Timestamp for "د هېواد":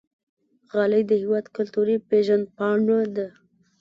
1.07-1.45